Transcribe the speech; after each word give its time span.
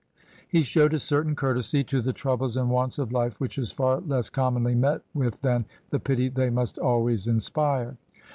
He 0.49 0.63
showed 0.63 0.95
a 0.95 0.99
certain 0.99 1.35
courtesy 1.35 1.83
to 1.83 2.01
the 2.01 2.11
troubles 2.11 2.57
and 2.57 2.71
wants 2.71 2.97
of 2.97 3.11
life 3.11 3.39
which 3.39 3.59
is 3.59 3.71
far 3.71 3.99
less 3.99 4.29
com 4.29 4.55
monly 4.55 4.75
met 4.75 5.01
with 5.13 5.39
than 5.43 5.65
the 5.91 5.99
pity 5.99 6.27
they 6.27 6.49
must 6.49 6.79
always 6.79 7.27
inspire. 7.27 7.97